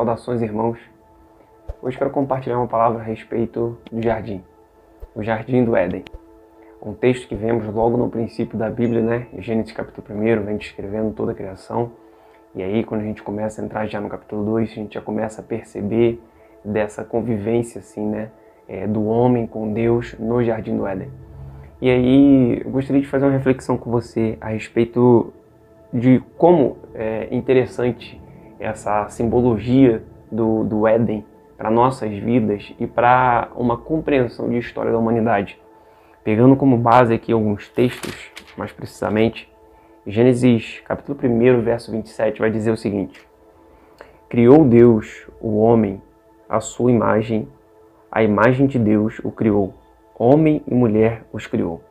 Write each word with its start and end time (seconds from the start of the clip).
Saudações, 0.00 0.40
irmãos. 0.40 0.78
Hoje 1.82 1.98
quero 1.98 2.08
compartilhar 2.08 2.56
uma 2.56 2.66
palavra 2.66 3.00
a 3.00 3.02
respeito 3.02 3.76
do 3.92 4.02
jardim, 4.02 4.42
o 5.14 5.22
jardim 5.22 5.62
do 5.62 5.76
Éden. 5.76 6.06
Um 6.82 6.94
texto 6.94 7.28
que 7.28 7.34
vemos 7.34 7.66
logo 7.66 7.98
no 7.98 8.08
princípio 8.08 8.58
da 8.58 8.70
Bíblia, 8.70 9.02
né? 9.02 9.26
Gênesis 9.36 9.72
capítulo 9.72 10.06
1, 10.08 10.42
vem 10.42 10.56
descrevendo 10.56 11.12
toda 11.12 11.32
a 11.32 11.34
criação. 11.34 11.92
E 12.54 12.62
aí, 12.62 12.82
quando 12.82 13.02
a 13.02 13.04
gente 13.04 13.22
começa 13.22 13.60
a 13.60 13.64
entrar 13.66 13.86
já 13.88 14.00
no 14.00 14.08
capítulo 14.08 14.42
2, 14.42 14.70
a 14.70 14.74
gente 14.74 14.94
já 14.94 15.02
começa 15.02 15.42
a 15.42 15.44
perceber 15.44 16.18
dessa 16.64 17.04
convivência, 17.04 17.80
assim, 17.80 18.06
né? 18.06 18.30
É, 18.66 18.86
do 18.86 19.04
homem 19.04 19.46
com 19.46 19.70
Deus 19.70 20.18
no 20.18 20.42
jardim 20.42 20.78
do 20.78 20.86
Éden. 20.86 21.10
E 21.78 21.90
aí, 21.90 22.62
eu 22.64 22.70
gostaria 22.70 23.02
de 23.02 23.06
fazer 23.06 23.26
uma 23.26 23.32
reflexão 23.32 23.76
com 23.76 23.90
você 23.90 24.38
a 24.40 24.48
respeito 24.48 25.30
de 25.92 26.22
como 26.38 26.78
é 26.94 27.28
interessante 27.30 28.18
essa 28.60 29.08
simbologia 29.08 30.02
do, 30.30 30.62
do 30.64 30.86
Éden 30.86 31.24
para 31.56 31.70
nossas 31.70 32.12
vidas 32.12 32.72
e 32.78 32.86
para 32.86 33.48
uma 33.56 33.76
compreensão 33.76 34.48
de 34.50 34.58
história 34.58 34.92
da 34.92 34.98
humanidade. 34.98 35.58
Pegando 36.22 36.54
como 36.54 36.76
base 36.76 37.14
aqui 37.14 37.32
alguns 37.32 37.68
textos, 37.68 38.14
mais 38.56 38.70
precisamente, 38.70 39.50
Gênesis 40.06 40.80
capítulo 40.84 41.18
1, 41.22 41.62
verso 41.62 41.90
27 41.90 42.38
vai 42.38 42.50
dizer 42.50 42.70
o 42.70 42.76
seguinte: 42.76 43.26
Criou 44.28 44.64
Deus 44.64 45.26
o 45.40 45.58
homem 45.58 46.00
à 46.48 46.60
sua 46.60 46.90
imagem, 46.90 47.48
a 48.12 48.22
imagem 48.22 48.66
de 48.66 48.78
Deus 48.78 49.18
o 49.24 49.30
criou, 49.30 49.74
homem 50.18 50.62
e 50.66 50.74
mulher 50.74 51.24
os 51.32 51.46
criou. 51.46 51.82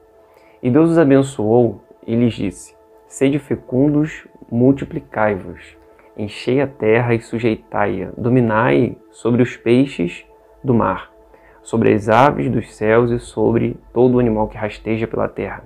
E 0.61 0.69
Deus 0.69 0.91
os 0.91 0.97
abençoou 0.97 1.81
e 2.05 2.15
lhes 2.15 2.33
disse: 2.33 2.75
Sede 3.07 3.39
fecundos, 3.39 4.27
multiplicai-vos 4.51 5.78
enchei 6.17 6.61
a 6.61 6.67
terra 6.67 7.13
e 7.13 7.21
sujeitai-a, 7.21 8.11
dominai 8.17 8.97
sobre 9.11 9.41
os 9.41 9.55
peixes 9.55 10.25
do 10.63 10.73
mar, 10.73 11.11
sobre 11.61 11.93
as 11.93 12.09
aves 12.09 12.49
dos 12.49 12.73
céus 12.75 13.11
e 13.11 13.19
sobre 13.19 13.77
todo 13.93 14.15
o 14.15 14.19
animal 14.19 14.47
que 14.47 14.57
rasteja 14.57 15.07
pela 15.07 15.27
terra. 15.27 15.63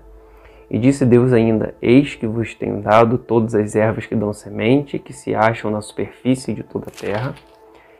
E 0.69 0.77
disse 0.77 1.05
Deus 1.05 1.33
ainda: 1.33 1.75
Eis 1.81 2.15
que 2.15 2.27
vos 2.27 2.53
tenho 2.55 2.81
dado 2.81 3.17
todas 3.17 3.53
as 3.55 3.75
ervas 3.75 4.05
que 4.05 4.15
dão 4.15 4.33
semente, 4.33 4.99
que 4.99 5.13
se 5.13 5.35
acham 5.35 5.69
na 5.69 5.81
superfície 5.81 6.53
de 6.53 6.63
toda 6.63 6.87
a 6.87 6.91
terra, 6.91 7.35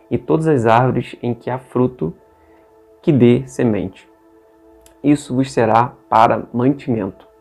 e 0.10 0.18
todas 0.18 0.48
as 0.48 0.66
árvores 0.66 1.16
em 1.22 1.34
que 1.34 1.50
há 1.50 1.58
fruto 1.58 2.14
que 3.02 3.12
dê 3.12 3.44
semente. 3.46 4.08
Isso 5.04 5.36
vos 5.36 5.52
será 5.52 5.94
para 6.10 6.48
mantimento 6.54 7.33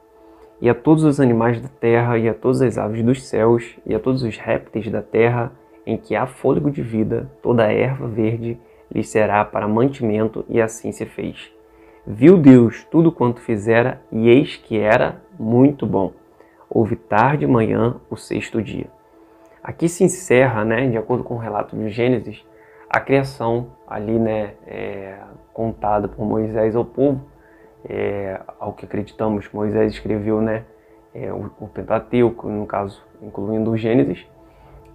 e 0.62 0.70
a 0.70 0.74
todos 0.76 1.02
os 1.02 1.18
animais 1.18 1.60
da 1.60 1.66
terra, 1.66 2.16
e 2.16 2.28
a 2.28 2.32
todas 2.32 2.62
as 2.62 2.78
aves 2.78 3.02
dos 3.02 3.26
céus, 3.26 3.76
e 3.84 3.96
a 3.96 3.98
todos 3.98 4.22
os 4.22 4.38
répteis 4.38 4.88
da 4.88 5.02
terra, 5.02 5.50
em 5.84 5.96
que 5.96 6.14
há 6.14 6.24
fôlego 6.24 6.70
de 6.70 6.80
vida, 6.80 7.28
toda 7.42 7.64
a 7.64 7.72
erva 7.72 8.06
verde 8.06 8.56
lhes 8.88 9.08
será 9.08 9.44
para 9.44 9.66
mantimento, 9.66 10.44
e 10.48 10.60
assim 10.62 10.92
se 10.92 11.04
fez. 11.04 11.52
Viu 12.06 12.38
Deus 12.38 12.86
tudo 12.92 13.10
quanto 13.10 13.40
fizera, 13.40 14.00
e 14.12 14.28
eis 14.28 14.56
que 14.56 14.78
era 14.78 15.20
muito 15.36 15.84
bom. 15.84 16.12
Houve 16.70 16.94
tarde 16.94 17.42
e 17.42 17.48
manhã 17.48 17.96
o 18.08 18.16
sexto 18.16 18.62
dia. 18.62 18.86
Aqui 19.64 19.88
se 19.88 20.04
encerra, 20.04 20.64
né, 20.64 20.86
de 20.86 20.96
acordo 20.96 21.24
com 21.24 21.34
o 21.34 21.38
relato 21.38 21.76
de 21.76 21.88
Gênesis, 21.88 22.46
a 22.88 23.00
criação 23.00 23.72
ali, 23.84 24.16
né, 24.16 24.52
é, 24.64 25.16
contada 25.52 26.06
por 26.06 26.24
Moisés 26.24 26.76
ao 26.76 26.84
povo, 26.84 27.31
é, 27.88 28.40
ao 28.58 28.72
que 28.72 28.84
acreditamos, 28.84 29.48
Moisés 29.52 29.92
escreveu 29.92 30.40
né, 30.40 30.64
é, 31.14 31.32
o, 31.32 31.50
o 31.60 31.68
Pentateuco, 31.68 32.48
no 32.48 32.66
caso, 32.66 33.02
incluindo 33.20 33.70
o 33.70 33.76
Gênesis. 33.76 34.26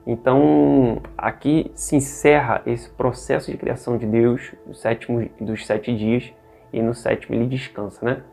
Então, 0.06 1.02
aqui 1.18 1.70
se 1.76 1.98
encerra 1.98 2.62
esse 2.66 2.90
processo 2.90 3.52
de 3.52 3.58
criação 3.58 3.98
de 3.98 4.06
Deus 4.06 4.56
sétimo, 4.74 5.30
dos 5.40 5.66
sete 5.66 5.94
dias 5.96 6.34
e 6.72 6.82
no 6.82 6.94
sétimo 6.94 7.36
ele 7.36 7.46
descansa, 7.46 8.06
né? 8.06 8.24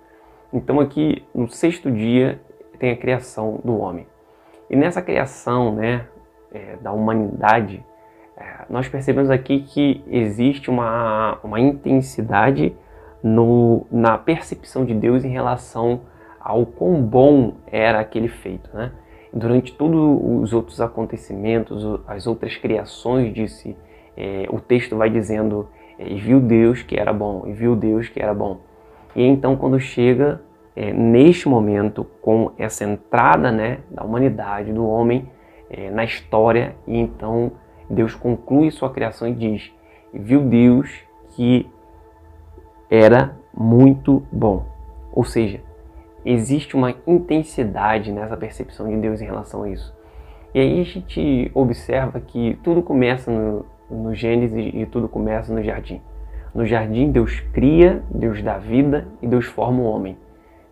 Então, 0.52 0.78
aqui 0.78 1.24
no 1.34 1.48
sexto 1.48 1.90
dia 1.90 2.40
tem 2.78 2.92
a 2.92 2.96
criação 2.96 3.60
do 3.64 3.76
homem. 3.76 4.06
E 4.70 4.76
nessa 4.76 5.02
criação 5.02 5.74
né, 5.74 6.06
é, 6.52 6.76
da 6.76 6.92
humanidade, 6.92 7.84
é, 8.36 8.64
nós 8.70 8.88
percebemos 8.88 9.30
aqui 9.30 9.60
que 9.62 10.04
existe 10.06 10.70
uma, 10.70 11.40
uma 11.42 11.58
intensidade 11.58 12.76
no, 13.24 13.86
na 13.90 14.18
percepção 14.18 14.84
de 14.84 14.92
Deus 14.92 15.24
em 15.24 15.30
relação 15.30 16.02
ao 16.38 16.66
quão 16.66 17.00
bom 17.00 17.54
era 17.66 17.98
aquele 17.98 18.28
feito. 18.28 18.68
Né? 18.76 18.92
Durante 19.32 19.72
todos 19.72 19.98
os 20.42 20.52
outros 20.52 20.78
acontecimentos, 20.78 21.82
as 22.06 22.26
outras 22.26 22.54
criações, 22.58 23.32
disse, 23.32 23.74
é, 24.14 24.46
o 24.50 24.60
texto 24.60 24.94
vai 24.94 25.08
dizendo, 25.08 25.66
é, 25.98 26.06
e 26.06 26.20
viu 26.20 26.38
Deus 26.38 26.82
que 26.82 27.00
era 27.00 27.14
bom, 27.14 27.44
e 27.46 27.54
viu 27.54 27.74
Deus 27.74 28.10
que 28.10 28.20
era 28.20 28.34
bom. 28.34 28.60
E 29.16 29.24
então, 29.24 29.56
quando 29.56 29.80
chega 29.80 30.42
é, 30.76 30.92
neste 30.92 31.48
momento, 31.48 32.04
com 32.20 32.52
essa 32.58 32.84
entrada 32.84 33.50
né, 33.50 33.78
da 33.90 34.04
humanidade, 34.04 34.70
do 34.70 34.86
homem 34.86 35.30
é, 35.70 35.88
na 35.88 36.04
história, 36.04 36.76
e 36.86 36.98
então 36.98 37.52
Deus 37.88 38.14
conclui 38.14 38.70
sua 38.70 38.90
criação 38.90 39.26
e 39.28 39.32
diz: 39.32 39.72
Viu 40.12 40.42
Deus 40.42 40.90
que 41.30 41.70
era 42.90 43.36
muito 43.56 44.22
bom. 44.30 44.66
Ou 45.12 45.24
seja, 45.24 45.60
existe 46.24 46.74
uma 46.74 46.94
intensidade 47.06 48.10
nessa 48.12 48.36
percepção 48.36 48.88
de 48.88 48.96
Deus 48.96 49.20
em 49.20 49.24
relação 49.24 49.62
a 49.62 49.68
isso. 49.68 49.94
E 50.54 50.60
aí 50.60 50.80
a 50.80 50.84
gente 50.84 51.50
observa 51.54 52.20
que 52.20 52.58
tudo 52.62 52.82
começa 52.82 53.30
no, 53.30 53.66
no 53.90 54.14
Gênesis 54.14 54.72
e 54.72 54.86
tudo 54.86 55.08
começa 55.08 55.52
no 55.52 55.62
jardim. 55.62 56.00
No 56.54 56.64
jardim, 56.64 57.10
Deus 57.10 57.40
cria, 57.52 58.02
Deus 58.08 58.40
dá 58.40 58.58
vida 58.58 59.08
e 59.20 59.26
Deus 59.26 59.46
forma 59.46 59.80
o 59.80 59.84
homem. 59.84 60.16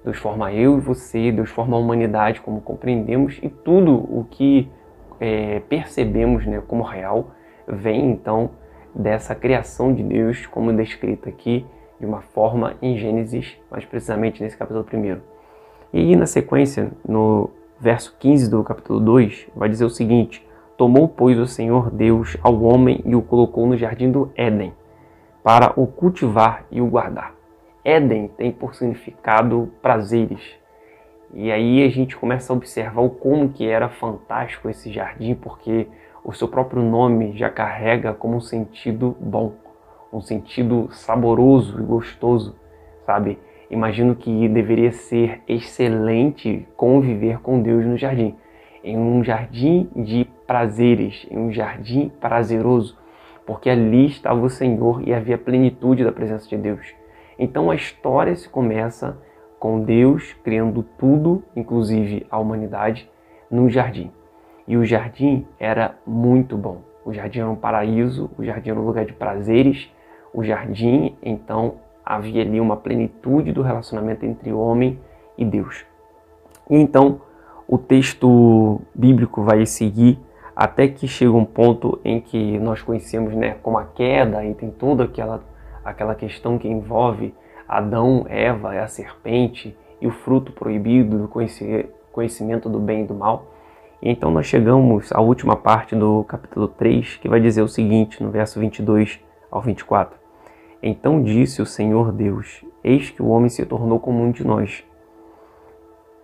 Deus 0.04 0.16
forma 0.16 0.52
eu 0.52 0.78
e 0.78 0.80
você, 0.80 1.30
Deus 1.32 1.50
forma 1.50 1.76
a 1.76 1.80
humanidade 1.80 2.40
como 2.40 2.60
compreendemos 2.60 3.38
e 3.42 3.48
tudo 3.48 3.94
o 3.94 4.26
que 4.30 4.70
é, 5.20 5.60
percebemos 5.68 6.46
né, 6.46 6.62
como 6.66 6.82
real 6.82 7.30
vem 7.66 8.10
então 8.10 8.50
dessa 8.94 9.34
criação 9.34 9.94
de 9.94 10.02
Deus, 10.02 10.46
como 10.46 10.72
descrita 10.72 11.28
aqui 11.28 11.64
de 12.02 12.06
uma 12.06 12.20
forma 12.20 12.74
em 12.82 12.98
Gênesis, 12.98 13.56
mais 13.70 13.84
precisamente 13.84 14.42
nesse 14.42 14.56
capítulo 14.56 14.84
1. 14.92 15.20
E 15.92 16.00
aí, 16.00 16.16
na 16.16 16.26
sequência, 16.26 16.90
no 17.06 17.48
verso 17.78 18.16
15 18.18 18.50
do 18.50 18.64
capítulo 18.64 18.98
2, 18.98 19.46
vai 19.54 19.68
dizer 19.68 19.84
o 19.84 19.90
seguinte: 19.90 20.44
Tomou, 20.76 21.06
pois, 21.06 21.38
o 21.38 21.46
Senhor 21.46 21.92
Deus 21.92 22.36
ao 22.42 22.60
homem 22.60 23.00
e 23.04 23.14
o 23.14 23.22
colocou 23.22 23.68
no 23.68 23.76
jardim 23.76 24.10
do 24.10 24.32
Éden, 24.34 24.74
para 25.44 25.72
o 25.80 25.86
cultivar 25.86 26.64
e 26.72 26.80
o 26.80 26.88
guardar. 26.88 27.36
Éden 27.84 28.26
tem 28.36 28.50
por 28.50 28.74
significado 28.74 29.70
prazeres. 29.80 30.42
E 31.32 31.52
aí 31.52 31.84
a 31.84 31.88
gente 31.88 32.16
começa 32.16 32.52
a 32.52 32.56
observar 32.56 33.00
o 33.00 33.10
como 33.10 33.50
que 33.50 33.64
era 33.64 33.88
fantástico 33.88 34.68
esse 34.68 34.92
jardim, 34.92 35.36
porque 35.36 35.86
o 36.24 36.32
seu 36.32 36.48
próprio 36.48 36.82
nome 36.82 37.36
já 37.36 37.48
carrega 37.48 38.12
como 38.12 38.38
um 38.38 38.41
sentido 38.41 39.16
bom 39.20 39.52
um 40.12 40.20
sentido 40.20 40.88
saboroso 40.92 41.80
e 41.80 41.84
gostoso, 41.84 42.54
sabe? 43.06 43.38
Imagino 43.70 44.14
que 44.14 44.48
deveria 44.48 44.92
ser 44.92 45.40
excelente 45.48 46.68
conviver 46.76 47.38
com 47.40 47.62
Deus 47.62 47.86
no 47.86 47.96
jardim, 47.96 48.34
em 48.84 48.98
um 48.98 49.24
jardim 49.24 49.88
de 49.96 50.26
prazeres, 50.46 51.26
em 51.30 51.38
um 51.38 51.50
jardim 51.50 52.10
prazeroso, 52.20 52.98
porque 53.46 53.70
ali 53.70 54.06
estava 54.06 54.40
o 54.40 54.50
Senhor 54.50 55.02
e 55.08 55.14
havia 55.14 55.38
plenitude 55.38 56.04
da 56.04 56.12
presença 56.12 56.48
de 56.48 56.56
Deus. 56.56 56.94
Então 57.38 57.70
a 57.70 57.74
história 57.74 58.36
se 58.36 58.48
começa 58.48 59.18
com 59.58 59.80
Deus 59.80 60.34
criando 60.44 60.82
tudo, 60.98 61.42
inclusive 61.56 62.26
a 62.30 62.38
humanidade, 62.38 63.08
no 63.50 63.70
jardim. 63.70 64.10
E 64.66 64.76
o 64.76 64.84
jardim 64.84 65.46
era 65.58 65.96
muito 66.06 66.56
bom. 66.56 66.82
O 67.04 67.12
jardim 67.12 67.40
era 67.40 67.50
um 67.50 67.56
paraíso, 67.56 68.30
o 68.36 68.44
jardim 68.44 68.70
era 68.70 68.80
um 68.80 68.84
lugar 68.84 69.04
de 69.04 69.12
prazeres, 69.12 69.91
o 70.32 70.42
jardim, 70.42 71.16
então 71.22 71.74
havia 72.04 72.42
ali 72.42 72.60
uma 72.60 72.76
plenitude 72.76 73.52
do 73.52 73.62
relacionamento 73.62 74.24
entre 74.24 74.52
homem 74.52 74.98
e 75.36 75.44
Deus. 75.44 75.84
E 76.68 76.76
então 76.76 77.20
o 77.66 77.78
texto 77.78 78.80
bíblico 78.94 79.42
vai 79.42 79.64
seguir 79.66 80.18
até 80.54 80.86
que 80.88 81.08
chega 81.08 81.32
um 81.32 81.44
ponto 81.44 81.98
em 82.04 82.20
que 82.20 82.58
nós 82.58 82.82
conhecemos 82.82 83.34
né, 83.34 83.56
como 83.62 83.78
a 83.78 83.84
queda 83.84 84.44
e 84.44 84.54
tem 84.54 84.70
toda 84.70 85.04
aquela, 85.04 85.42
aquela 85.84 86.14
questão 86.14 86.58
que 86.58 86.68
envolve 86.68 87.34
Adão, 87.66 88.26
Eva, 88.28 88.78
a 88.78 88.86
serpente 88.86 89.76
e 90.00 90.06
o 90.06 90.10
fruto 90.10 90.52
proibido 90.52 91.18
do 91.18 91.28
conhecimento 92.12 92.68
do 92.68 92.78
bem 92.78 93.04
e 93.04 93.06
do 93.06 93.14
mal. 93.14 93.46
E 94.02 94.10
então 94.10 94.30
nós 94.30 94.46
chegamos 94.46 95.10
à 95.12 95.20
última 95.20 95.56
parte 95.56 95.94
do 95.94 96.24
capítulo 96.24 96.68
3, 96.68 97.16
que 97.16 97.28
vai 97.28 97.40
dizer 97.40 97.62
o 97.62 97.68
seguinte, 97.68 98.22
no 98.22 98.30
verso 98.30 98.60
22 98.60 99.20
ao 99.50 99.62
24. 99.62 100.22
Então 100.82 101.22
disse 101.22 101.62
o 101.62 101.66
Senhor 101.66 102.10
Deus: 102.10 102.64
Eis 102.82 103.10
que 103.10 103.22
o 103.22 103.28
homem 103.28 103.48
se 103.48 103.64
tornou 103.64 104.00
como 104.00 104.22
um 104.22 104.32
de 104.32 104.44
nós, 104.44 104.84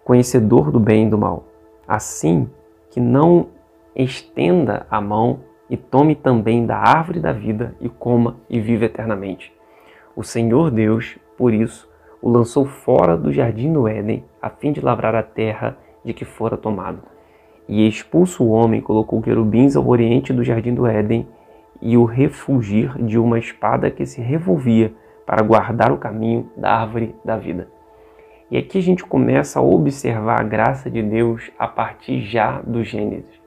conhecedor 0.04 0.72
do 0.72 0.80
bem 0.80 1.06
e 1.06 1.10
do 1.10 1.16
mal, 1.16 1.44
assim 1.86 2.50
que 2.90 3.00
não 3.00 3.48
estenda 3.94 4.86
a 4.90 5.00
mão 5.00 5.40
e 5.70 5.76
tome 5.76 6.14
também 6.14 6.66
da 6.66 6.76
árvore 6.76 7.20
da 7.20 7.32
vida 7.32 7.74
e 7.80 7.88
coma 7.88 8.36
e 8.48 8.58
viva 8.58 8.86
eternamente. 8.86 9.52
O 10.16 10.24
Senhor 10.24 10.70
Deus, 10.70 11.18
por 11.36 11.52
isso, 11.52 11.88
o 12.20 12.28
lançou 12.28 12.64
fora 12.64 13.16
do 13.16 13.32
jardim 13.32 13.72
do 13.72 13.86
Éden, 13.86 14.24
a 14.42 14.50
fim 14.50 14.72
de 14.72 14.80
lavrar 14.80 15.14
a 15.14 15.22
terra 15.22 15.76
de 16.04 16.12
que 16.12 16.24
fora 16.24 16.56
tomado. 16.56 17.02
E 17.68 17.86
expulso 17.86 18.42
o 18.42 18.48
homem, 18.48 18.80
colocou 18.80 19.20
querubins 19.20 19.76
ao 19.76 19.86
oriente 19.86 20.32
do 20.32 20.42
jardim 20.42 20.74
do 20.74 20.86
Éden 20.86 21.28
e 21.80 21.96
o 21.96 22.04
refugir 22.04 22.96
de 23.02 23.18
uma 23.18 23.38
espada 23.38 23.90
que 23.90 24.04
se 24.06 24.20
revolvia 24.20 24.92
para 25.24 25.42
guardar 25.42 25.92
o 25.92 25.98
caminho 25.98 26.50
da 26.56 26.74
árvore 26.74 27.14
da 27.24 27.36
vida. 27.36 27.68
E 28.50 28.56
aqui 28.56 28.78
a 28.78 28.82
gente 28.82 29.04
começa 29.04 29.58
a 29.58 29.62
observar 29.62 30.40
a 30.40 30.44
graça 30.44 30.90
de 30.90 31.02
Deus 31.02 31.50
a 31.58 31.68
partir 31.68 32.22
já 32.22 32.60
do 32.62 32.82
Gênesis, 32.82 33.38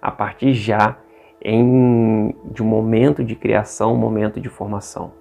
a 0.00 0.10
partir 0.10 0.54
já 0.54 0.96
em, 1.42 2.34
de 2.44 2.62
um 2.62 2.66
momento 2.66 3.24
de 3.24 3.34
criação, 3.34 3.94
um 3.94 3.98
momento 3.98 4.40
de 4.40 4.48
formação. 4.48 5.12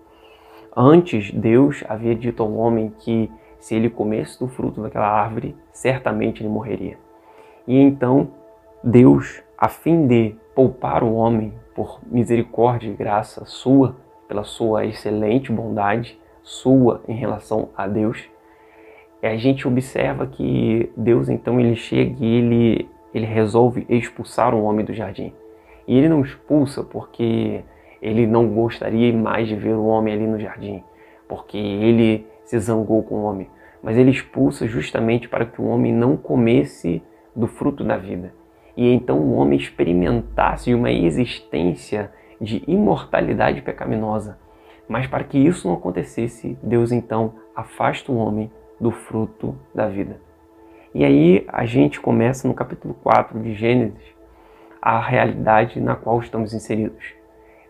Antes, 0.75 1.31
Deus 1.31 1.83
havia 1.89 2.15
dito 2.15 2.43
ao 2.43 2.53
homem 2.53 2.93
que 2.99 3.29
se 3.59 3.75
ele 3.75 3.89
comesse 3.89 4.39
do 4.39 4.47
fruto 4.47 4.81
daquela 4.81 5.07
árvore, 5.07 5.55
certamente 5.71 6.41
ele 6.41 6.49
morreria. 6.49 6.97
E 7.67 7.77
então, 7.77 8.29
Deus, 8.83 9.41
a 9.57 9.69
fim 9.69 10.05
de 10.05 10.35
poupar 10.53 11.03
o 11.03 11.13
homem 11.13 11.53
por 11.75 11.99
misericórdia 12.05 12.89
e 12.89 12.93
graça 12.93 13.45
sua, 13.45 13.95
pela 14.27 14.43
sua 14.43 14.85
excelente 14.85 15.51
bondade 15.51 16.19
sua 16.41 17.01
em 17.07 17.15
relação 17.15 17.69
a 17.75 17.87
Deus, 17.87 18.29
a 19.21 19.37
gente 19.37 19.67
observa 19.67 20.27
que 20.27 20.91
Deus 20.97 21.29
então 21.29 21.59
ele 21.59 21.75
chega 21.75 22.15
e 22.19 22.25
ele, 22.25 22.89
ele 23.13 23.25
resolve 23.25 23.85
expulsar 23.87 24.53
o 24.53 24.63
homem 24.63 24.85
do 24.85 24.93
jardim. 24.93 25.33
E 25.87 25.97
ele 25.97 26.09
não 26.09 26.21
expulsa 26.21 26.83
porque 26.83 27.63
ele 28.01 28.27
não 28.27 28.49
gostaria 28.49 29.13
mais 29.13 29.47
de 29.47 29.55
ver 29.55 29.75
o 29.75 29.85
homem 29.85 30.13
ali 30.13 30.27
no 30.27 30.37
jardim, 30.37 30.83
porque 31.27 31.57
ele 31.57 32.27
se 32.43 32.59
zangou 32.59 33.01
com 33.03 33.15
o 33.15 33.23
homem, 33.23 33.49
mas 33.81 33.97
ele 33.97 34.11
expulsa 34.11 34.67
justamente 34.67 35.29
para 35.29 35.45
que 35.45 35.61
o 35.61 35.67
homem 35.67 35.93
não 35.93 36.17
comesse 36.17 37.01
do 37.33 37.47
fruto 37.47 37.83
da 37.83 37.97
vida. 37.97 38.33
E 38.75 38.91
então 38.91 39.19
o 39.19 39.33
homem 39.35 39.57
experimentasse 39.57 40.73
uma 40.73 40.91
existência 40.91 42.11
de 42.39 42.63
imortalidade 42.67 43.61
pecaminosa. 43.61 44.37
Mas 44.87 45.07
para 45.07 45.23
que 45.23 45.37
isso 45.37 45.67
não 45.67 45.75
acontecesse, 45.75 46.57
Deus 46.61 46.91
então 46.91 47.35
afasta 47.55 48.11
o 48.11 48.17
homem 48.17 48.51
do 48.79 48.91
fruto 48.91 49.55
da 49.73 49.87
vida. 49.87 50.19
E 50.93 51.03
aí 51.03 51.45
a 51.47 51.65
gente 51.65 51.99
começa 51.99 52.47
no 52.47 52.53
capítulo 52.53 52.93
4 52.95 53.39
de 53.39 53.53
Gênesis 53.53 54.13
a 54.81 54.99
realidade 54.99 55.79
na 55.79 55.95
qual 55.95 56.19
estamos 56.19 56.53
inseridos. 56.53 57.13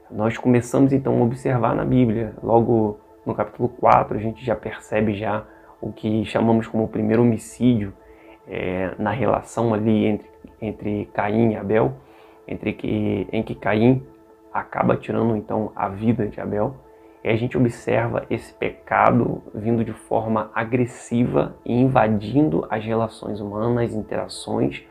Nós 0.10 0.38
começamos 0.38 0.92
então 0.92 1.20
a 1.20 1.24
observar 1.24 1.76
na 1.76 1.86
Bíblia, 1.86 2.34
logo 2.42 3.00
no 3.26 3.34
capítulo 3.34 3.70
4 3.70 4.18
a 4.18 4.20
gente 4.20 4.44
já 4.44 4.56
percebe 4.56 5.14
já 5.14 5.46
o 5.80 5.92
que 5.92 6.26
chamamos 6.26 6.68
como 6.68 6.84
o 6.84 6.88
primeiro 6.88 7.22
homicídio 7.22 7.94
é, 8.48 8.94
na 8.98 9.12
relação 9.12 9.74
ali 9.74 10.06
entre, 10.06 10.28
entre 10.66 11.10
Caim 11.14 11.52
e 11.52 11.56
Abel, 11.56 11.94
entre 12.48 12.74
que, 12.74 13.28
em 13.32 13.44
que 13.44 13.56
Caim 13.56 14.04
acaba 14.54 14.96
tirando 14.96 15.36
então 15.36 15.72
a 15.76 15.90
vida 15.90 16.28
de 16.28 16.40
Abel 16.40 16.76
e 17.24 17.30
a 17.30 17.36
gente 17.38 17.58
observa 17.58 18.26
esse 18.30 18.54
pecado 18.54 19.42
vindo 19.56 19.84
de 19.84 19.94
forma 19.94 20.52
agressiva 20.54 21.56
e 21.66 21.74
invadindo 21.74 22.68
as 22.70 22.84
relações 22.84 23.40
humanas, 23.40 23.92
as 23.92 23.96
interações, 23.96 24.84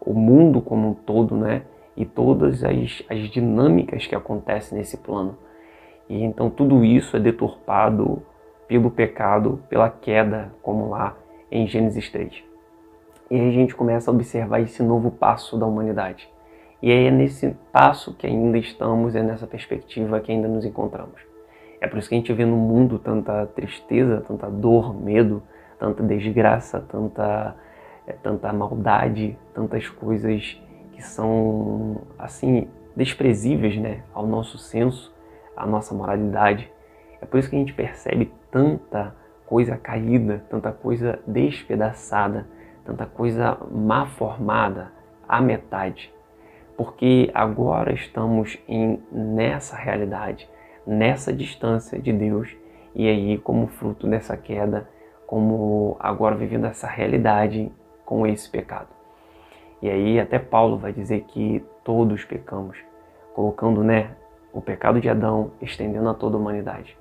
o 0.00 0.14
mundo 0.14 0.62
como 0.62 0.90
um 0.90 0.94
todo, 0.94 1.36
né? 1.36 1.62
E 1.96 2.06
todas 2.06 2.62
as, 2.62 3.02
as 3.10 3.18
dinâmicas 3.28 4.06
que 4.06 4.14
acontecem 4.14 4.78
nesse 4.78 4.98
plano. 4.98 5.36
E 6.08 6.22
então 6.22 6.48
tudo 6.48 6.84
isso 6.84 7.16
é 7.16 7.20
deturpado 7.20 8.22
pelo 8.68 8.90
pecado, 8.90 9.60
pela 9.68 9.90
queda, 9.90 10.54
como 10.62 10.88
lá 10.88 11.16
em 11.50 11.66
Gênesis 11.66 12.08
3. 12.08 12.49
E 13.30 13.36
aí 13.36 13.48
a 13.48 13.52
gente 13.52 13.76
começa 13.76 14.10
a 14.10 14.14
observar 14.14 14.60
esse 14.60 14.82
novo 14.82 15.08
passo 15.08 15.56
da 15.56 15.64
humanidade. 15.64 16.28
E 16.82 16.90
é 16.90 17.12
nesse 17.12 17.56
passo 17.72 18.12
que 18.12 18.26
ainda 18.26 18.58
estamos, 18.58 19.14
é 19.14 19.22
nessa 19.22 19.46
perspectiva 19.46 20.18
que 20.18 20.32
ainda 20.32 20.48
nos 20.48 20.64
encontramos. 20.64 21.20
É 21.80 21.86
por 21.86 21.96
isso 21.98 22.08
que 22.08 22.16
a 22.16 22.18
gente 22.18 22.32
vê 22.32 22.44
no 22.44 22.56
mundo 22.56 22.98
tanta 22.98 23.46
tristeza, 23.46 24.20
tanta 24.26 24.50
dor, 24.50 25.00
medo, 25.00 25.40
tanta 25.78 26.02
desgraça, 26.02 26.80
tanta, 26.80 27.54
é, 28.04 28.14
tanta 28.14 28.52
maldade, 28.52 29.38
tantas 29.54 29.88
coisas 29.88 30.60
que 30.92 31.00
são 31.00 31.98
assim 32.18 32.66
desprezíveis, 32.96 33.76
né, 33.76 34.02
ao 34.12 34.26
nosso 34.26 34.58
senso, 34.58 35.14
à 35.56 35.64
nossa 35.64 35.94
moralidade. 35.94 36.68
É 37.22 37.26
por 37.26 37.38
isso 37.38 37.48
que 37.48 37.54
a 37.54 37.60
gente 37.60 37.74
percebe 37.74 38.32
tanta 38.50 39.14
coisa 39.46 39.76
caída, 39.76 40.44
tanta 40.50 40.72
coisa 40.72 41.20
despedaçada, 41.24 42.46
tanta 42.84 43.06
coisa 43.06 43.58
má 43.70 44.06
formada 44.06 44.92
à 45.28 45.40
metade. 45.40 46.12
Porque 46.76 47.30
agora 47.34 47.92
estamos 47.92 48.58
em 48.66 49.02
nessa 49.12 49.76
realidade 49.76 50.48
nessa 50.86 51.32
distância 51.32 51.98
de 51.98 52.12
Deus 52.12 52.54
e 52.94 53.08
aí 53.08 53.38
como 53.38 53.68
fruto 53.68 54.06
dessa 54.06 54.36
queda, 54.36 54.88
como 55.26 55.96
agora 56.00 56.34
vivendo 56.34 56.66
essa 56.66 56.88
realidade 56.88 57.70
com 58.04 58.26
esse 58.26 58.50
pecado. 58.50 58.88
E 59.80 59.88
aí 59.88 60.18
até 60.18 60.38
Paulo 60.38 60.76
vai 60.76 60.92
dizer 60.92 61.20
que 61.28 61.64
todos 61.84 62.24
pecamos, 62.24 62.76
colocando, 63.34 63.84
né, 63.84 64.10
o 64.52 64.60
pecado 64.60 65.00
de 65.00 65.08
Adão 65.08 65.52
estendendo 65.62 66.08
a 66.08 66.14
toda 66.14 66.36
a 66.36 66.40
humanidade. 66.40 66.96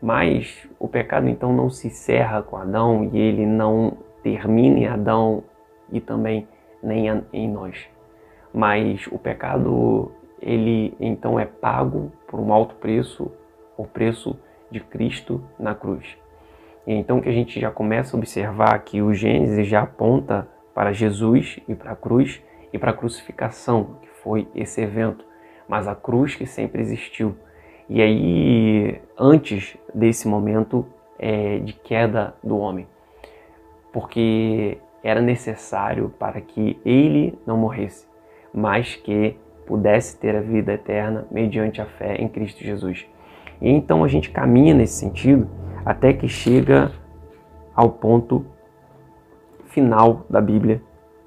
Mas 0.00 0.66
o 0.78 0.88
pecado 0.88 1.28
então 1.28 1.52
não 1.52 1.68
se 1.68 1.88
encerra 1.88 2.42
com 2.42 2.56
Adão 2.56 3.10
e 3.12 3.18
ele 3.18 3.44
não 3.44 3.98
termina 4.28 4.78
em 4.78 4.86
Adão 4.86 5.42
e 5.90 6.00
também 6.00 6.46
nem 6.82 7.06
em 7.32 7.48
nós. 7.48 7.88
Mas 8.52 9.06
o 9.06 9.18
pecado 9.18 10.12
ele 10.40 10.94
então 11.00 11.40
é 11.40 11.46
pago 11.46 12.12
por 12.28 12.38
um 12.38 12.52
alto 12.52 12.74
preço, 12.74 13.30
o 13.76 13.84
preço 13.84 14.38
de 14.70 14.80
Cristo 14.80 15.42
na 15.58 15.74
cruz. 15.74 16.16
E 16.86 16.92
então 16.92 17.20
que 17.20 17.28
a 17.28 17.32
gente 17.32 17.58
já 17.58 17.70
começa 17.70 18.14
a 18.14 18.18
observar 18.18 18.78
que 18.80 19.00
o 19.00 19.14
Gênesis 19.14 19.66
já 19.66 19.82
aponta 19.82 20.46
para 20.74 20.92
Jesus 20.92 21.58
e 21.66 21.74
para 21.74 21.92
a 21.92 21.96
cruz 21.96 22.42
e 22.72 22.78
para 22.78 22.90
a 22.90 22.94
crucificação, 22.94 23.96
que 24.02 24.08
foi 24.22 24.46
esse 24.54 24.82
evento, 24.82 25.24
mas 25.66 25.88
a 25.88 25.94
cruz 25.94 26.34
que 26.34 26.46
sempre 26.46 26.82
existiu. 26.82 27.34
E 27.88 28.02
aí, 28.02 29.00
antes 29.18 29.76
desse 29.94 30.28
momento 30.28 30.86
é, 31.18 31.58
de 31.60 31.72
queda 31.72 32.34
do 32.44 32.58
homem, 32.58 32.86
porque 33.98 34.78
era 35.02 35.20
necessário 35.20 36.08
para 36.20 36.40
que 36.40 36.80
ele 36.84 37.36
não 37.44 37.56
morresse, 37.56 38.06
mas 38.54 38.94
que 38.94 39.36
pudesse 39.66 40.16
ter 40.20 40.36
a 40.36 40.40
vida 40.40 40.72
eterna 40.72 41.26
mediante 41.32 41.80
a 41.80 41.84
fé 41.84 42.14
em 42.14 42.28
Cristo 42.28 42.62
Jesus. 42.62 43.04
E 43.60 43.68
então 43.68 44.04
a 44.04 44.08
gente 44.08 44.30
caminha 44.30 44.72
nesse 44.72 45.00
sentido 45.00 45.50
até 45.84 46.12
que 46.12 46.28
chega 46.28 46.92
ao 47.74 47.90
ponto 47.90 48.46
final 49.66 50.24
da 50.30 50.40
Bíblia 50.40 50.80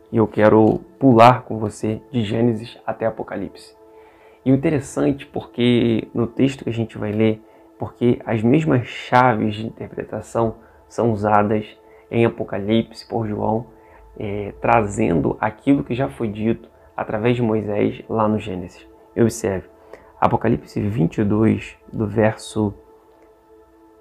e 0.09 0.15
eu 0.15 0.25
quero 0.25 0.79
pular 0.97 1.41
com 1.41 1.57
você 1.57 2.01
de 2.09 2.23
Gênesis 2.23 2.79
até 2.87 3.05
Apocalipse. 3.05 3.75
E 4.45 4.51
o 4.53 4.55
interessante 4.55 5.25
porque 5.25 6.07
no 6.13 6.25
texto 6.25 6.63
que 6.63 6.69
a 6.69 6.73
gente 6.73 6.97
vai 6.97 7.11
ler, 7.11 7.41
porque 7.77 8.21
as 8.25 8.41
mesmas 8.41 8.87
chaves 8.87 9.55
de 9.55 9.67
interpretação 9.67 10.55
são 10.87 11.11
usadas 11.11 11.80
em 12.11 12.25
Apocalipse 12.25 13.07
por 13.07 13.25
João, 13.25 13.67
é, 14.19 14.53
trazendo 14.59 15.37
aquilo 15.39 15.83
que 15.83 15.95
já 15.95 16.09
foi 16.09 16.27
dito 16.27 16.69
através 16.95 17.37
de 17.37 17.41
Moisés 17.41 18.03
lá 18.09 18.27
no 18.27 18.37
Gênesis. 18.37 18.85
Observe, 19.17 19.67
Apocalipse 20.19 20.79
22, 20.79 21.77
do 21.91 22.05
verso 22.05 22.73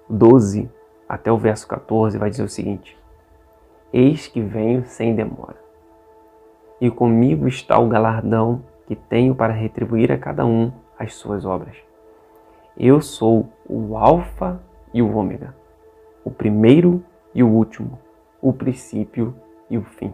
12 0.09 0.69
até 1.07 1.31
o 1.31 1.37
verso 1.37 1.67
14, 1.67 2.17
vai 2.17 2.29
dizer 2.29 2.43
o 2.43 2.49
seguinte: 2.49 2.97
Eis 3.91 4.27
que 4.27 4.41
venho 4.41 4.85
sem 4.85 5.15
demora, 5.15 5.57
e 6.79 6.91
comigo 6.91 7.47
está 7.47 7.79
o 7.79 7.87
galardão 7.87 8.63
que 8.87 8.95
tenho 8.95 9.33
para 9.33 9.53
retribuir 9.53 10.11
a 10.11 10.17
cada 10.17 10.45
um 10.45 10.71
as 10.99 11.13
suas 11.15 11.45
obras. 11.45 11.75
Eu 12.77 13.01
sou 13.01 13.49
o 13.67 13.97
Alfa 13.97 14.61
e 14.93 15.01
o 15.01 15.15
Ômega, 15.15 15.55
o 16.23 16.31
primeiro 16.31 17.03
e 17.33 17.43
o 17.43 17.47
último, 17.47 17.99
o 18.41 18.51
princípio 18.51 19.35
e 19.69 19.77
o 19.77 19.83
fim. 19.83 20.13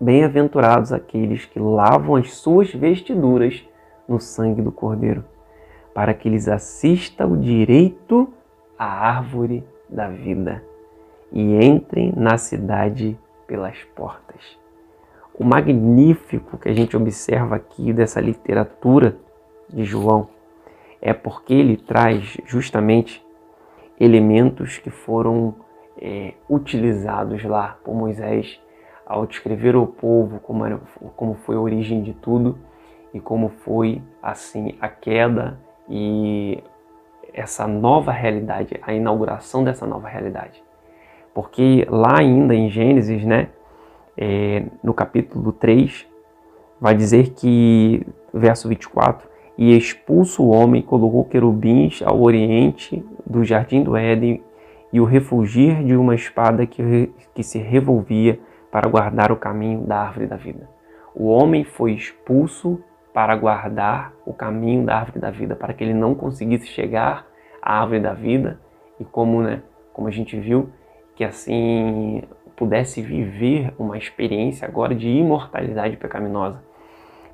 Bem-aventurados 0.00 0.92
aqueles 0.92 1.46
que 1.46 1.58
lavam 1.58 2.16
as 2.16 2.34
suas 2.34 2.72
vestiduras 2.72 3.66
no 4.06 4.20
sangue 4.20 4.60
do 4.60 4.70
Cordeiro, 4.70 5.24
para 5.94 6.12
que 6.12 6.28
lhes 6.28 6.48
assista 6.48 7.26
o 7.26 7.36
direito 7.36 8.28
à 8.78 8.84
árvore 8.84 9.64
da 9.88 10.08
vida 10.08 10.62
e 11.32 11.64
entrem 11.64 12.12
na 12.14 12.36
cidade 12.36 13.18
pelas 13.46 13.82
portas. 13.94 14.58
o 15.38 15.44
magnífico 15.44 16.56
que 16.56 16.68
a 16.68 16.72
gente 16.72 16.96
observa 16.96 17.56
aqui 17.56 17.92
dessa 17.92 18.20
literatura 18.20 19.16
de 19.68 19.84
João 19.84 20.28
é 21.00 21.12
porque 21.12 21.52
ele 21.52 21.76
traz 21.76 22.38
justamente 22.46 23.24
elementos 24.00 24.78
que 24.78 24.90
foram 24.90 25.54
é, 26.00 26.34
utilizados 26.48 27.42
lá 27.44 27.78
por 27.84 27.94
Moisés 27.94 28.60
ao 29.06 29.26
descrever 29.26 29.74
ao 29.74 29.86
povo 29.86 30.40
como, 30.40 30.66
era, 30.66 30.80
como 31.16 31.34
foi 31.34 31.56
a 31.56 31.60
origem 31.60 32.02
de 32.02 32.12
tudo 32.12 32.58
e 33.14 33.20
como 33.20 33.48
foi 33.48 34.02
assim 34.22 34.74
a 34.80 34.88
queda 34.88 35.58
e 35.88 36.62
essa 37.32 37.66
nova 37.66 38.10
realidade, 38.10 38.80
a 38.82 38.92
inauguração 38.92 39.62
dessa 39.62 39.86
nova 39.86 40.08
realidade. 40.08 40.62
Porque 41.34 41.86
lá 41.88 42.18
ainda 42.18 42.54
em 42.54 42.70
Gênesis, 42.70 43.24
né, 43.24 43.50
é, 44.16 44.64
no 44.82 44.94
capítulo 44.94 45.52
3, 45.52 46.06
vai 46.80 46.94
dizer 46.94 47.34
que, 47.34 48.06
verso 48.32 48.68
24, 48.68 49.28
e 49.58 49.76
expulso 49.76 50.42
o 50.42 50.48
homem, 50.48 50.82
colocou 50.82 51.24
querubins 51.24 52.02
ao 52.02 52.20
oriente 52.22 53.04
do 53.24 53.44
jardim 53.44 53.82
do 53.82 53.96
Éden 53.96 54.42
e 54.96 55.00
o 55.00 55.04
refugir 55.04 55.84
de 55.84 55.94
uma 55.94 56.14
espada 56.14 56.66
que, 56.66 57.12
que 57.34 57.42
se 57.42 57.58
revolvia 57.58 58.40
para 58.70 58.88
guardar 58.88 59.30
o 59.30 59.36
caminho 59.36 59.82
da 59.82 59.98
árvore 59.98 60.26
da 60.26 60.36
vida. 60.36 60.70
O 61.14 61.26
homem 61.26 61.64
foi 61.64 61.92
expulso 61.92 62.82
para 63.12 63.36
guardar 63.36 64.14
o 64.24 64.32
caminho 64.32 64.86
da 64.86 64.96
árvore 64.96 65.18
da 65.18 65.30
vida, 65.30 65.54
para 65.54 65.74
que 65.74 65.84
ele 65.84 65.92
não 65.92 66.14
conseguisse 66.14 66.66
chegar 66.68 67.26
à 67.60 67.82
árvore 67.82 68.00
da 68.00 68.14
vida 68.14 68.58
e 68.98 69.04
como, 69.04 69.42
né, 69.42 69.60
como 69.92 70.08
a 70.08 70.10
gente 70.10 70.40
viu, 70.40 70.70
que 71.14 71.22
assim 71.22 72.22
pudesse 72.56 73.02
viver 73.02 73.74
uma 73.78 73.98
experiência 73.98 74.66
agora 74.66 74.94
de 74.94 75.10
imortalidade 75.10 75.98
pecaminosa. 75.98 76.62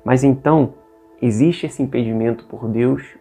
Mas 0.03 0.21
então, 0.21 0.73
existe 1.21 1.65
esse 1.65 1.81
impedimento 1.81 2.43
por 2.43 2.67
Deus 2.67 3.17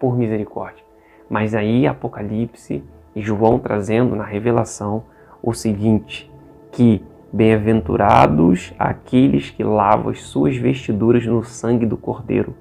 por 0.00 0.16
misericórdia. 0.16 0.82
Mas 1.28 1.54
aí 1.54 1.86
Apocalipse 1.86 2.82
e 3.14 3.22
João 3.22 3.58
trazendo 3.58 4.16
na 4.16 4.24
revelação 4.24 5.04
o 5.42 5.52
seguinte, 5.52 6.30
que 6.70 7.04
bem-aventurados 7.32 8.74
aqueles 8.78 9.50
que 9.50 9.64
lavam 9.64 10.10
as 10.10 10.22
suas 10.22 10.56
vestiduras 10.56 11.26
no 11.26 11.42
sangue 11.42 11.86
do 11.86 11.96
Cordeiro, 11.96 12.54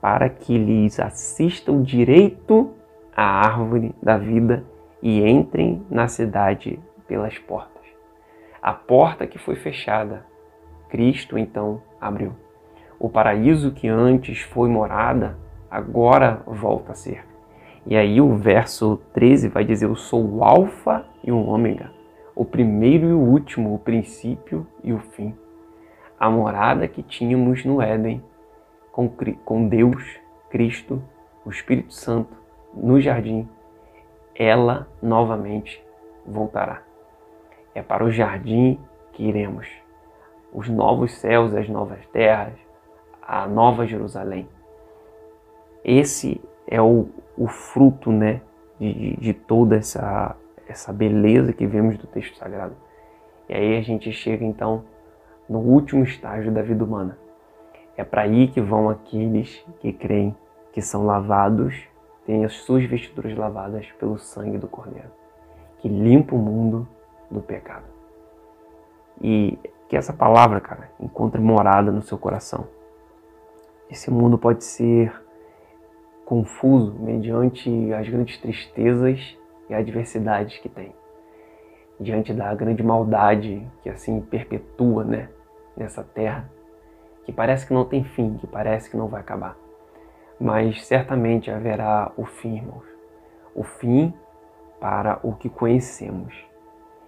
para 0.00 0.28
que 0.28 0.58
lhes 0.58 1.00
assistam 1.00 1.82
direito 1.82 2.70
à 3.14 3.24
árvore 3.46 3.94
da 4.02 4.18
vida 4.18 4.64
e 5.02 5.26
entrem 5.26 5.82
na 5.90 6.08
cidade 6.08 6.78
pelas 7.06 7.38
portas. 7.38 7.82
A 8.60 8.72
porta 8.72 9.26
que 9.26 9.38
foi 9.38 9.56
fechada, 9.56 10.26
Cristo 10.88 11.38
então 11.38 11.80
abriu. 12.00 12.32
O 12.98 13.08
paraíso 13.08 13.70
que 13.72 13.88
antes 13.88 14.40
foi 14.40 14.68
morada, 14.68 15.38
agora 15.70 16.42
volta 16.46 16.92
a 16.92 16.94
ser. 16.94 17.24
E 17.86 17.96
aí 17.96 18.20
o 18.20 18.34
verso 18.34 19.00
13 19.14 19.48
vai 19.48 19.64
dizer: 19.64 19.86
Eu 19.86 19.94
sou 19.94 20.24
o 20.24 20.42
Alfa 20.42 21.06
e 21.22 21.30
o 21.30 21.46
Ômega, 21.46 21.92
o 22.34 22.44
primeiro 22.44 23.06
e 23.06 23.12
o 23.12 23.20
último, 23.20 23.72
o 23.74 23.78
princípio 23.78 24.66
e 24.82 24.92
o 24.92 24.98
fim. 24.98 25.34
A 26.18 26.28
morada 26.28 26.88
que 26.88 27.02
tínhamos 27.02 27.64
no 27.64 27.80
Éden, 27.80 28.24
com, 28.90 29.08
com 29.44 29.68
Deus, 29.68 30.18
Cristo, 30.50 31.00
o 31.44 31.50
Espírito 31.50 31.94
Santo, 31.94 32.34
no 32.74 33.00
jardim, 33.00 33.48
ela 34.34 34.88
novamente 35.00 35.82
voltará. 36.26 36.82
É 37.74 37.82
para 37.82 38.04
o 38.04 38.10
jardim 38.10 38.80
que 39.12 39.22
iremos. 39.22 39.68
Os 40.52 40.68
novos 40.68 41.12
céus, 41.12 41.54
as 41.54 41.68
novas 41.68 42.04
terras, 42.08 42.54
a 43.22 43.46
nova 43.46 43.86
Jerusalém. 43.86 44.48
Esse 45.84 46.40
é 46.66 46.80
o, 46.80 47.08
o 47.36 47.46
fruto 47.46 48.10
né, 48.10 48.40
de, 48.78 49.16
de 49.16 49.32
toda 49.32 49.76
essa, 49.76 50.36
essa 50.68 50.92
beleza 50.92 51.52
que 51.52 51.66
vemos 51.66 51.96
do 51.98 52.06
texto 52.06 52.36
sagrado. 52.36 52.74
E 53.48 53.54
aí 53.54 53.76
a 53.76 53.82
gente 53.82 54.10
chega 54.12 54.44
então 54.44 54.84
no 55.48 55.58
último 55.58 56.02
estágio 56.02 56.50
da 56.50 56.62
vida 56.62 56.84
humana. 56.84 57.18
É 57.96 58.04
para 58.04 58.22
aí 58.22 58.48
que 58.48 58.60
vão 58.60 58.90
aqueles 58.90 59.64
que 59.80 59.92
creem 59.92 60.36
que 60.72 60.82
são 60.82 61.06
lavados, 61.06 61.74
têm 62.26 62.44
as 62.44 62.52
suas 62.52 62.84
vestiduras 62.84 63.34
lavadas 63.36 63.86
pelo 63.98 64.18
sangue 64.18 64.58
do 64.58 64.68
Cordeiro, 64.68 65.10
que 65.78 65.88
limpa 65.88 66.34
o 66.34 66.38
mundo 66.38 66.86
do 67.30 67.40
pecado. 67.40 67.84
E 69.22 69.58
que 69.88 69.96
essa 69.96 70.12
palavra, 70.12 70.60
cara, 70.60 70.90
encontre 71.00 71.40
morada 71.40 71.90
no 71.90 72.02
seu 72.02 72.18
coração. 72.18 72.66
Esse 73.88 74.10
mundo 74.10 74.36
pode 74.36 74.64
ser 74.64 75.14
confuso 76.26 76.92
mediante 76.98 77.70
as 77.94 78.08
grandes 78.08 78.36
tristezas 78.38 79.38
e 79.70 79.74
adversidades 79.74 80.58
que 80.58 80.68
tem. 80.68 80.92
Diante 82.00 82.34
da 82.34 82.52
grande 82.52 82.82
maldade 82.82 83.66
que 83.82 83.88
assim 83.88 84.20
perpetua, 84.20 85.04
né, 85.04 85.30
nessa 85.76 86.02
terra, 86.02 86.50
que 87.24 87.32
parece 87.32 87.66
que 87.66 87.72
não 87.72 87.84
tem 87.84 88.04
fim, 88.04 88.36
que 88.36 88.46
parece 88.46 88.90
que 88.90 88.96
não 88.96 89.06
vai 89.06 89.20
acabar. 89.20 89.56
Mas 90.38 90.84
certamente 90.84 91.50
haverá 91.50 92.12
o 92.16 92.24
fim, 92.26 92.56
irmãos. 92.56 92.84
O 93.54 93.62
fim 93.62 94.12
para 94.80 95.20
o 95.22 95.32
que 95.32 95.48
conhecemos 95.48 96.34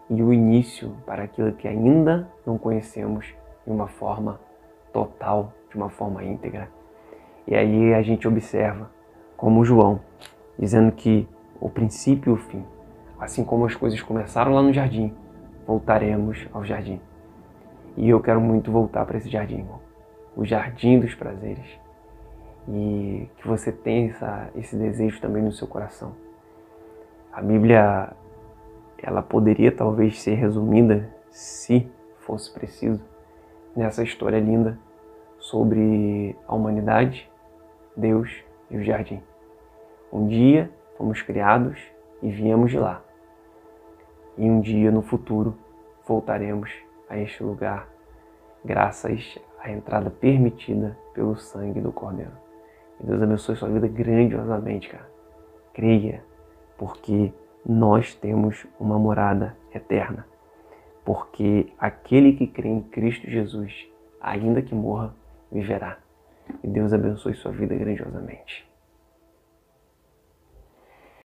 e 0.09 0.23
o 0.23 0.33
início 0.33 0.97
para 1.05 1.25
aquilo 1.25 1.53
que 1.53 1.69
ainda 1.69 2.29
não 2.47 2.57
conhecemos 2.57 3.27
de 3.67 3.73
uma 3.73 3.89
forma 3.89 4.41
total, 4.93 5.53
de 5.69 5.77
uma 5.77 5.91
forma 5.91 6.25
íntegra. 6.25 6.71
E 7.47 7.55
aí 7.55 7.93
a 7.93 8.01
gente 8.01 8.27
observa, 8.27 8.91
como 9.39 9.65
João, 9.65 10.01
dizendo 10.59 10.91
que 10.91 11.29
o 11.61 11.71
princípio 11.71 12.33
e 12.33 12.35
o 12.35 12.37
fim, 12.37 12.65
assim 13.21 13.45
como 13.45 13.65
as 13.65 13.75
coisas 13.75 14.03
começaram 14.03 14.53
lá 14.53 14.61
no 14.61 14.73
jardim, 14.73 15.15
voltaremos 15.65 16.49
ao 16.53 16.65
jardim. 16.65 17.01
E 17.97 18.09
eu 18.09 18.21
quero 18.21 18.41
muito 18.41 18.73
voltar 18.73 19.07
para 19.07 19.17
esse 19.17 19.31
jardim, 19.31 19.59
irmão. 19.59 19.79
O 20.37 20.45
jardim 20.45 20.99
dos 20.99 21.15
prazeres. 21.15 21.79
E 22.69 23.31
que 23.37 23.47
você 23.47 23.71
tenha 23.71 24.11
essa, 24.11 24.51
esse 24.57 24.77
desejo 24.77 25.21
também 25.21 25.43
no 25.43 25.53
seu 25.53 25.69
coração. 25.69 26.13
A 27.33 27.41
Bíblia 27.41 28.13
ela 29.01 29.23
poderia 29.23 29.71
talvez 29.71 30.21
ser 30.21 30.35
resumida, 30.35 31.09
se 31.31 31.89
fosse 32.19 32.53
preciso, 32.53 33.01
nessa 33.77 34.03
história 34.03 34.41
linda 34.41 34.77
sobre 35.39 36.37
a 36.49 36.55
humanidade, 36.57 37.31
Deus 37.97 38.43
e 38.69 38.77
o 38.77 38.83
jardim. 38.83 39.23
Um 40.13 40.27
dia 40.27 40.71
fomos 40.97 41.23
criados 41.23 41.79
e 42.23 42.31
viemos 42.31 42.71
de 42.71 42.79
lá. 42.79 43.03
E 44.37 44.49
um 44.49 44.61
dia 44.61 44.91
no 44.91 45.03
futuro 45.03 45.55
voltaremos 46.07 46.71
a 47.09 47.19
este 47.19 47.43
lugar, 47.43 47.89
graças 48.65 49.39
à 49.61 49.71
entrada 49.71 50.11
permitida 50.11 50.97
pelo 51.13 51.37
sangue 51.37 51.81
do 51.81 51.93
Cordeiro. 51.93 52.33
E 53.01 53.07
Deus 53.07 53.23
abençoe 53.23 53.57
sua 53.57 53.69
vida 53.69 53.87
grandiosamente, 53.87 54.89
cara. 54.89 55.09
Creia, 55.73 56.25
porque 56.77 57.33
nós 57.65 58.15
temos 58.15 58.67
uma 58.79 58.99
morada 58.99 59.57
eterna. 59.75 60.27
Porque 61.05 61.73
aquele 61.79 62.33
que 62.33 62.47
crê 62.47 62.69
em 62.69 62.83
Cristo 62.83 63.29
Jesus, 63.29 63.89
ainda 64.21 64.63
que 64.63 64.75
morra, 64.75 65.15
viverá. 65.51 65.99
E 66.63 66.67
Deus 66.67 66.93
abençoe 66.93 67.35
sua 67.35 67.53
vida 67.53 67.75
grandiosamente. 67.75 68.68